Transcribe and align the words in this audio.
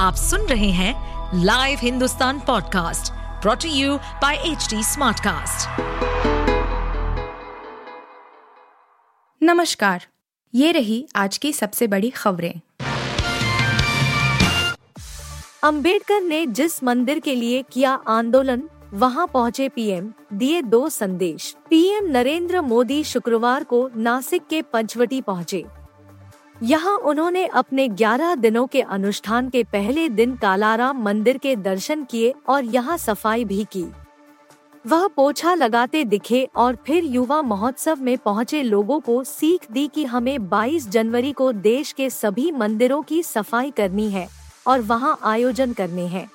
आप 0.00 0.14
सुन 0.14 0.40
रहे 0.40 0.70
हैं 0.70 1.40
live 1.44 1.78
Hindustan 1.82 2.38
podcast 2.40 3.12
brought to 3.42 3.68
you 3.68 3.96
by 3.96 4.36
H 4.36 4.68
Smartcast. 4.74 5.80
नमस्कार 9.42 10.06
ये 10.54 10.72
रही 10.72 11.08
आज 11.16 11.38
की 11.38 11.52
सबसे 11.52 11.86
बड़ी 11.86 12.10
खबरें। 12.10 12.60
अंबेडकर 15.62 16.20
ने 16.20 16.46
जिस 16.46 16.82
मंदिर 16.84 17.18
के 17.18 17.34
लिए 17.34 17.62
किया 17.72 17.92
आंदोलन 18.08 18.62
वहाँ 18.92 19.26
पहुँचे 19.26 19.68
पीएम 19.68 20.12
दिए 20.32 20.62
दो 20.62 20.88
संदेश। 20.88 21.56
पीएम 21.70 22.10
नरेंद्र 22.10 22.60
मोदी 22.60 23.04
शुक्रवार 23.04 23.64
को 23.64 23.90
नासिक 23.96 24.46
के 24.50 24.62
पंचवटी 24.62 25.20
पहुँचे। 25.20 25.64
यहाँ 26.62 26.96
उन्होंने 26.98 27.44
अपने 27.46 27.88
11 27.88 28.34
दिनों 28.36 28.66
के 28.66 28.80
अनुष्ठान 28.82 29.48
के 29.48 29.62
पहले 29.64 30.08
दिन 30.08 30.34
कालाराम 30.36 31.02
मंदिर 31.02 31.38
के 31.38 31.54
दर्शन 31.56 32.02
किए 32.04 32.32
और 32.48 32.64
यहाँ 32.64 32.96
सफ़ाई 32.98 33.44
भी 33.44 33.64
की। 33.64 33.84
वह 34.84 35.06
पोछा 35.06 35.54
लगाते 35.54 36.04
दिखे 36.04 36.42
और 36.56 36.76
फिर 36.86 37.04
युवा 37.04 37.40
महोत्सव 37.42 38.00
में 38.00 38.16
पहुँचे 38.18 38.62
लोगों 38.62 38.98
को 39.00 39.22
सीख 39.24 39.70
दी 39.72 39.86
कि 39.86 40.04
हमें 40.04 40.36
22 40.48 40.88
जनवरी 40.88 41.32
को 41.32 41.50
देश 41.52 41.92
के 41.92 42.10
सभी 42.10 42.50
मंदिरों 42.52 43.00
की 43.02 43.22
सफ़ाई 43.22 43.70
करनी 43.70 44.10
है 44.10 44.28
और 44.66 44.80
वहाँ 44.80 45.18
आयोजन 45.24 45.72
करने 45.72 46.06
हैं। 46.06 46.28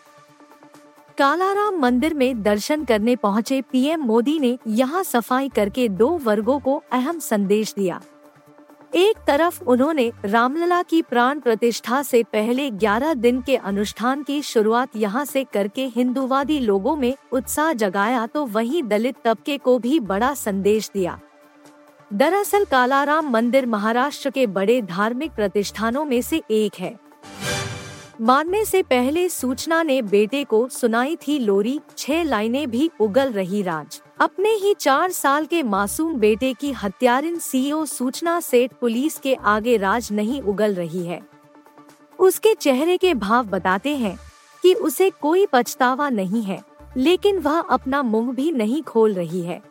कालाराम 1.18 1.80
मंदिर 1.80 2.14
में 2.14 2.42
दर्शन 2.44 2.84
करने 2.86 3.16
पहुँचे 3.16 3.62
पीएम 3.62 4.02
मोदी 4.02 4.38
ने 4.40 4.58
यहाँ 4.68 5.04
सफ़ाई 5.04 5.50
करके 5.50 5.88
दो 5.90 6.10
वर्गों 6.18 6.60
को 6.60 6.82
अहम 6.92 7.20
संदेश 7.20 7.74
दिया। 7.74 8.02
एक 8.96 9.18
तरफ़ 9.28 9.64
उन्होंने 9.64 10.12
रामलला 10.26 10.82
की 10.82 11.02
प्राण 11.02 11.40
प्रतिष्ठा 11.40 12.02
से 12.04 12.22
पहले 12.24 12.70
11 12.72 13.14
दिन 13.14 13.42
के 13.42 13.56
अनुष्ठान 13.56 14.22
की 14.24 14.42
शुरुआत 14.42 14.96
यहाँ 14.96 15.24
से 15.26 15.44
करके 15.44 15.86
हिंदुवादी 15.86 16.60
लोगों 16.60 16.96
में 16.96 17.14
उत्साह 17.32 17.74
जगाया 17.74 18.26
तो 18.28 18.46
वहीं 18.46 18.84
दलित 18.84 19.16
तबके 19.26 19.58
को 19.58 19.78
भी 19.80 20.00
बड़ा 20.02 20.34
संदेश 20.34 20.90
दिया। 20.94 21.20
दरअसल 22.14 22.66
कालाराम 22.66 23.30
मंदिर 23.30 23.66
महाराष्ट्र 23.66 24.30
के 24.30 24.48
बड़े 24.48 24.82
धार्मिक 24.82 25.32
प्रतिष्ठानों 25.32 26.06
में 26.06 26.22
से 26.22 26.42
एक 26.52 26.80
है। 26.80 26.96
मारने 28.22 28.64
से 28.66 28.82
पहले 28.84 29.28
सूचना 29.30 29.82
ने 29.84 30.02
बेटे 30.02 30.44
को 30.44 30.68
सुनाई 30.70 31.16
थी 31.18 31.38
लोरी, 31.40 31.80
छह 31.98 32.24
लाइनें 32.24 32.70
भी 32.72 32.90
उगल 33.00 33.32
रही 33.32 33.62
राज। 33.62 34.02
अपने 34.20 34.50
ही 34.50 34.74
चार 34.74 35.12
साल 35.12 35.46
के 35.46 35.62
मासूम 35.64 36.14
बेटे 36.14 36.54
की 36.54 36.72
हत्यारिन 36.74 37.40
सीईओ 37.40 37.84
सूचना 37.86 38.40
सेठ 38.40 38.74
पुलिस 38.74 39.18
के 39.18 39.34
आगे 39.34 39.76
राज 39.78 40.10
नहीं 40.12 40.42
उगल 40.42 40.74
रही 40.74 41.06
है। 41.06 41.20
उसके 42.20 42.54
चेहरे 42.54 42.98
के 42.98 43.14
भाव 43.14 43.46
बताते 43.46 43.96
हैं 43.96 44.18
कि 44.64 44.74
उसे 44.74 45.10
कोई 45.22 45.46
पछतावा 45.54 46.10
नहीं 46.10 46.44
है, 46.44 46.62
लेकिन 46.98 47.40
वह 47.40 47.60
अपना 47.60 48.02
मुँह 48.04 48.34
भी 48.34 48.52
नहीं 48.52 48.82
खोल 48.84 49.14
रही 49.14 49.42
है। 49.42 49.62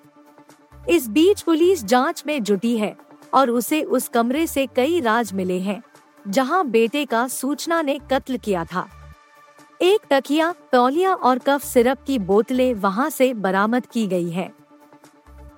इस 0.89 1.09
बीच 1.09 1.43
पुलिस 1.43 1.85
जाँच 1.85 2.23
में 2.27 2.43
जुटी 2.43 2.77
है 2.79 2.95
और 3.35 3.51
उसे 3.51 3.83
उस 3.83 4.09
कमरे 4.09 4.47
से 4.47 4.67
कई 4.67 5.01
राज 5.01 5.33
मिले 5.33 5.59
हैं। 5.59 5.83
जहाँ 6.29 6.67
बेटे 6.67 7.05
का 7.05 7.29
सूचना 7.29 7.83
ने 7.83 7.99
कत्ल 8.11 8.37
किया 8.37 8.65
था। 8.65 8.89
एक 9.83 10.01
तकिया, 10.11 10.55
तौलिया 10.73 11.15
और 11.15 11.39
कफ 11.39 11.65
सिरप 11.65 11.99
की 12.07 12.19
बोतलें 12.19 12.75
वहाँ 12.75 13.11
से 13.11 13.35
बरामद 13.35 13.87
की 13.87 14.07
गई 14.07 14.31
है। 14.31 14.53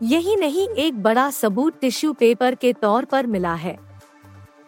यही 0.03 0.37
नहीं, 0.37 0.69
एक 0.69 1.03
बड़ा 1.03 1.31
सबूत 1.31 1.81
टिश्यू 1.81 2.13
पेपर 2.13 2.55
के 2.55 2.73
तौर 2.73 3.05
पर 3.05 3.27
मिला 3.27 3.55
है। 3.55 3.79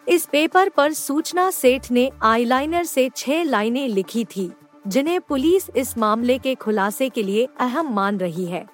इस 0.07 0.25
पेपर 0.25 0.69
पर 0.69 0.93
सूचना 0.93 1.51
सेठ 1.51 1.91
ने 1.91 2.11
आईलाइनर 2.21 2.83
से 2.83 3.09
छह 3.15 3.43
लाइनें 3.43 3.87
लिखी 3.87 4.25
थी, 4.25 4.51
जिन्हें 4.87 5.21
पुलिस 5.21 5.69
इस 5.75 5.97
मामले 5.97 6.37
के 6.37 6.55
खुलासे 6.55 7.09
के 7.09 7.23
लिए 7.23 7.47
अहम 7.59 7.93
मान 7.93 8.17
रही 8.17 8.45
है। 8.45 8.65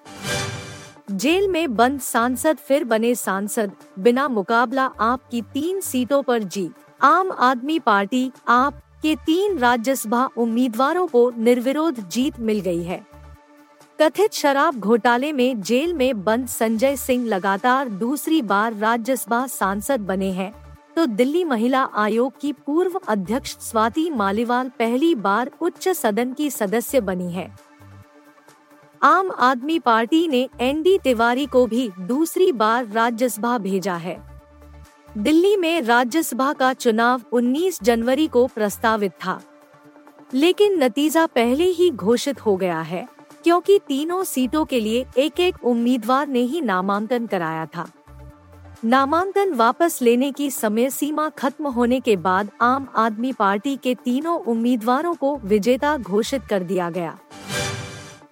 जेल 1.11 1.47
में 1.47 1.75
बंद 1.75 1.99
सांसद 1.99 2.57
फिर 2.57 2.83
बने 2.83 3.15
सांसद, 3.15 3.71
बिना 3.99 4.27
मुकाबला 4.27 4.85
आपकी 4.85 5.41
तीन 5.41 5.81
सीटों 5.81 6.23
पर 6.23 6.43
जीत। 6.43 6.84
आम 7.01 7.31
आदमी 7.31 7.79
पार्टी 7.79 8.31
आप 8.47 8.81
के 9.01 9.15
तीन 9.15 9.57
राज्यसभा 9.57 10.29
उम्मीदवारों 10.37 11.07
को 11.07 11.31
निर्विरोध 11.37 11.99
जीत 12.09 12.39
मिल 12.39 12.59
गई 12.59 12.83
है। 12.83 13.05
कथित 14.01 14.33
शराब 14.33 14.75
घोटाले 14.75 15.33
में 15.33 15.61
जेल 15.61 15.93
में 15.93 16.23
बंद 16.23 16.47
संजय 16.47 16.95
सिंह 16.95 17.25
लगातार 17.25 17.89
दूसरी 17.89 18.41
बार 18.41 18.73
राज्यसभा 18.73 19.47
सांसद 19.47 19.99
बने 19.99 20.31
हैं। 20.31 20.51
तो 20.95 21.05
दिल्ली 21.05 21.43
महिला 21.43 21.83
आयोग 21.95 22.39
की 22.39 22.53
पूर्व 22.53 22.99
अध्यक्ष 23.07 23.57
स्वाति 23.57 24.09
मालीवाल 24.09 24.69
पहली 24.69 25.15
बार 25.15 25.51
उच्च 25.61 25.87
सदन 25.89 26.33
की 26.33 26.49
सदस्य 26.49 27.01
बनी 27.01 27.31
है। 27.31 27.55
आम 29.01 29.31
आदमी 29.31 29.79
पार्टी 29.79 30.27
ने 30.27 30.49
एनडी 30.59 30.97
तिवारी 30.97 31.45
को 31.45 31.65
भी 31.65 31.89
दूसरी 31.99 32.51
बार 32.51 32.87
राज्यसभा 32.87 33.57
भेजा 33.57 33.95
है। 33.95 34.34
दिल्ली 35.17 35.57
में 35.57 35.81
राज्यसभा 35.81 36.53
का 36.53 36.73
चुनाव 36.73 37.21
19 37.31 37.79
जनवरी 37.83 38.27
को 38.27 38.47
प्रस्तावित 38.47 39.11
था। 39.11 39.41
लेकिन 40.33 40.83
नतीजा 40.83 41.25
पहले 41.25 41.63
ही 41.63 41.91
घोषित 41.91 42.45
हो 42.45 42.55
गया 42.55 42.81
है, 42.81 43.07
क्योंकि 43.43 43.79
तीनों 43.87 44.23
सीटों 44.23 44.65
के 44.65 44.79
लिए 44.79 45.05
एक 45.17 45.39
एक 45.39 45.55
उम्मीदवार 45.63 46.27
ने 46.27 46.39
ही 46.39 46.61
नामांकन 46.61 47.25
कराया 47.25 47.65
था। 47.65 47.87
नामांकन 48.85 49.53
वापस 49.53 49.99
लेने 50.01 50.31
की 50.31 50.49
समय 50.51 50.89
सीमा 50.89 51.29
खत्म 51.29 51.67
होने 51.67 51.99
के 51.99 52.15
बाद 52.15 52.49
आम 52.61 52.87
आदमी 52.95 53.33
पार्टी 53.33 53.77
के 53.77 53.95
तीनों 53.95 54.39
उम्मीदवारों 54.39 55.15
को 55.15 55.37
विजेता 55.37 55.97
घोषित 55.97 56.41
कर 56.49 56.63
दिया 56.63 56.89
गया। 56.89 57.17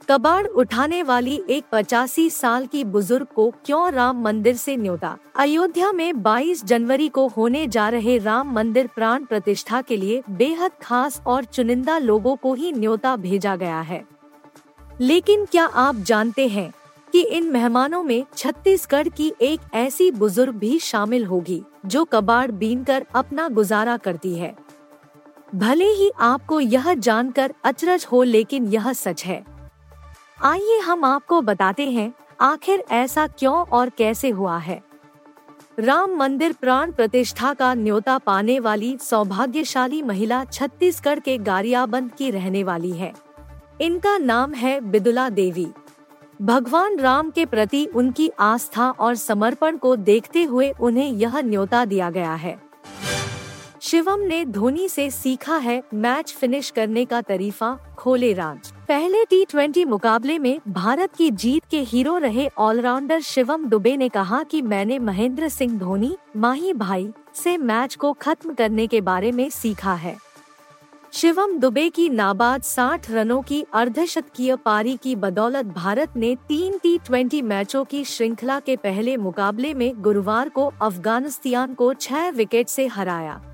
कबाड़ 0.10 0.48
उठाने 0.48 1.04
वाली 1.04 1.44
एक 1.50 1.64
पचासी 1.72 2.30
साल 2.30 2.66
की 2.66 2.84
बुज़ुर्ग 2.84 3.28
को 3.36 3.54
क्यों 3.66 3.92
राम 3.92 4.22
मंदिर 4.22 4.56
से 4.56 4.78
न्योता? 4.78 5.18
अयोध्या 5.36 5.92
में 5.92 6.22
22 6.22 6.66
जनवरी 6.66 7.10
को 7.10 7.28
होने 7.28 7.68
जा 7.68 7.90
रहे 7.90 8.18
राम 8.18 8.54
मंदिर 8.54 8.88
प्राण 8.88 9.24
प्रतिष्ठा 9.26 9.82
के 9.82 9.98
लिए 9.98 10.24
बेहद 10.30 10.72
खास 10.82 11.22
और 11.28 11.44
चुनिंदा 11.44 11.98
लोगों 11.98 12.36
को 12.36 12.54
ही 12.54 12.72
न्योता 12.72 13.16
भेजा 13.16 13.56
गया 13.56 13.82
है। 13.82 14.06
लेकिन 15.02 15.46
क्या 15.46 15.66
आप 15.66 15.96
जानते 15.96 16.48
हैं 16.48 16.74
कि 17.12 17.22
इन 17.22 17.44
मेहमानों 17.44 18.04
में 18.04 18.26
छत्तीसगढ़ 18.38 19.08
की 19.08 19.34
एक 19.42 19.60
ऐसी 19.74 20.12
बुज़ुर्ग 20.12 20.54
भी 20.54 20.80
शामिल 20.80 21.26
होगी, 21.26 21.64
जो 21.86 22.06
कबाड़ 22.06 22.52
बीन 22.52 22.84
कर 22.84 23.06
अपना 23.16 23.48
गुजारा 23.48 23.98
करती 23.98 24.36
है? 24.36 24.56
भले 25.56 25.86
ही 25.86 26.12
आपको 26.20 26.60
यह 26.60 26.94
जानकर 26.94 27.54
अचरज 27.64 28.06
हो, 28.12 28.24
लेकिन 28.24 28.68
यह 28.68 28.94
सच 28.94 29.26
है। 29.26 29.53
आइए 30.44 30.80
हम 30.80 31.06
आपको 31.06 31.42
बताते 31.42 31.90
हैं, 31.92 32.14
आखिर 32.42 32.84
ऐसा 32.92 33.28
क्यों 33.28 33.56
और 33.56 33.90
कैसे 33.90 34.30
हुआ 34.30 34.58
है? 34.58 34.84
राम 35.80 36.16
मंदिर 36.16 36.54
प्राण 36.54 36.92
प्रतिष्ठा 36.92 37.54
का 37.54 37.74
न्योता 37.74 38.18
पाने 38.18 38.60
वाली 38.60 38.98
सौभाग्यशाली 39.02 40.02
महिला 40.02 40.46
छत्तीसगढ़ 40.46 41.20
के 41.20 41.38
गारियाबंद 41.38 42.12
की 42.12 42.32
रहने 42.32 42.64
वाली 42.64 42.92
है। 42.92 43.14
इनका 43.82 44.18
नाम 44.18 44.54
है 44.54 44.80
बिदुला 44.82 45.30
देवी। 45.30 45.68
भगवान 46.42 47.00
राम 47.00 47.30
के 47.30 47.46
प्रति 47.46 47.86
उनकी 47.86 48.32
आस्था 48.40 48.90
और 48.90 49.16
समर्पण 49.16 49.78
को 49.78 49.96
देखते 49.96 50.44
हुए 50.44 50.74
उन्हें 50.82 51.10
यह 51.12 51.40
न्योता 51.40 51.86
दिया 51.86 52.10
गया 52.10 52.34
है। 52.34 52.73
शिवम 53.94 54.20
ने 54.20 54.46
धोनी 54.46 54.88
से 54.90 55.10
सीखा 55.10 55.58
है 55.58 55.84
मैच 55.94 56.34
फिनिश 56.34 56.70
करने 56.70 57.06
का 57.06 57.22
तरीफा, 57.22 57.96
खोले 57.98 58.34
राज। 58.34 58.72
पहले 58.88 59.26
टी 59.26 59.46
ट्वेंटी 59.46 59.86
मुकाबले 59.86 60.40
में 60.40 60.60
भारत 60.68 61.16
की 61.16 61.32
जीत 61.32 61.64
के 61.72 61.80
हीरो 61.80 62.18
रहे 62.18 62.50
ऑलराउंडर 62.58 63.20
शिवम 63.22 63.66
दुबे 63.66 63.98
ने 63.98 64.10
कहा 64.10 64.44
कि 64.44 64.62
मैंने 64.62 65.00
महेंद्र 65.00 65.50
सिंह 65.50 65.80
धोनी, 65.80 66.18
माही 66.38 66.74
भाई, 66.74 67.14
से 67.36 67.58
मैच 67.58 67.96
को 67.96 68.14
खत्म 68.14 68.54
करने 68.54 68.88
के 68.88 69.02
बारे 69.02 69.32
में 69.32 69.50
सीखा 69.50 69.94
है। 69.94 70.18
शिवम 71.14 71.58
दुबे 71.58 71.90
की 71.90 72.10
नाबाद 72.10 72.62
60 72.62 73.12
रनों 73.12 73.42
की 73.42 73.66
अर्धशतकीय 73.74 74.56
पारी 74.56 74.98
की 75.04 75.16
बदौलत 75.16 75.66
भारत 75.66 76.18
ने 76.18 76.36
तीन 76.36 76.78
टी 76.78 76.98
ट्वेंटी 76.98 77.42
मैचों 77.42 77.86
की 77.86 78.04
श्रृंखला 78.04 78.60
के 78.60 78.76
पहले 78.76 79.18
मुकाबले 79.18 79.74
में 79.74 80.02
गुरुवार 80.02 80.50
को 80.50 80.72
अफ़गानिस्तान 80.82 81.74
को 81.74 81.94
छह 81.94 82.30
विकेट 82.30 82.68
से 82.68 82.88
हराया। 82.88 83.53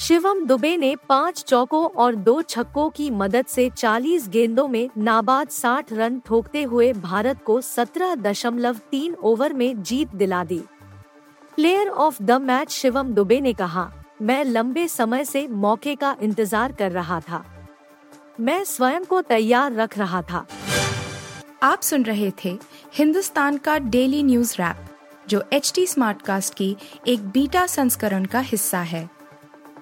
शिवम 0.00 0.44
दुबे 0.46 0.76
ने 0.76 0.94
पाँच 1.08 1.42
चौकों 1.42 1.84
और 1.92 2.14
दो 2.16 2.40
छक्कों 2.42 2.88
की 2.90 3.08
मदद 3.10 3.46
से 3.46 3.68
40 3.70 4.28
गेंदों 4.28 4.66
में 4.68 4.88
नाबाद 4.98 5.48
60 5.48 5.92
रन 5.92 6.18
ठोकते 6.26 6.62
हुए 6.62 6.92
भारत 6.92 7.42
को 7.46 7.60
सत्रह 7.60 8.14
दशमलव 8.14 8.78
तीन 8.90 9.14
ओवर 9.14 9.52
में 9.52 9.82
जीत 9.82 10.14
दिला 10.14 10.42
दी। 10.44 10.60
Player 11.56 11.88
of 11.88 12.22
the 12.22 12.40
match 12.40 12.70
Shivam 12.70 13.12
Dube 13.12 13.40
ने 13.40 13.52
कहा, 13.52 13.90
मैं 14.22 14.44
लंबे 14.44 14.86
समय 14.88 15.24
से 15.24 15.46
मौके 15.48 15.94
का 15.94 16.16
इंतज़ार 16.22 16.72
कर 16.72 16.92
रहा 16.92 17.20
था। 17.20 17.44
मैं 18.40 18.62
स्वयं 18.64 19.04
को 19.04 19.22
तैयार 19.22 19.72
रख 19.72 19.98
रहा 19.98 20.22
था। 20.22 20.46
आप 21.62 21.80
सुन 21.82 22.04
रहे 22.04 22.32
थे 22.44 22.58
हिंदुस्तान 22.94 23.58
का 23.58 23.78
डेली 23.78 24.22
न्यूज़ 24.22 24.56
रैप, 24.58 24.84
जो 25.28 25.44
एच 25.52 25.72
टी 25.74 25.86
स्मार्ट 25.86 26.22
कास्ट 26.22 26.54
की 26.54 26.76
एक 27.08 27.28
बीटा 27.28 27.66
संस्करण 27.68 28.24
का 28.24 28.40
हिस्सा 28.40 28.80
है। 28.80 29.08